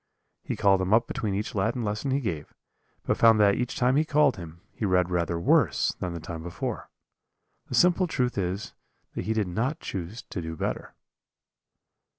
[0.43, 2.55] He called him up between each Latin lesson he gave,
[3.03, 6.41] but found that each time he called him, he read rather worse than the time
[6.41, 6.89] before.
[7.67, 8.73] The simple truth is
[9.13, 10.95] that he did not choose to do better.